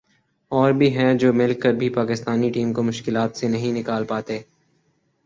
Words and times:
اور 0.51 0.71
بھی 0.71 0.97
ہیں 0.97 1.13
جو 1.13 1.31
مل 1.33 1.53
کر 1.53 1.73
بھی 1.73 1.89
پاکستانی 1.89 2.49
ٹیم 2.51 2.73
کو 2.73 2.83
مشکلات 2.83 3.37
سے 3.37 3.47
نہیں 3.47 3.71
نکال 3.73 4.05
پاتے۔ 4.05 4.39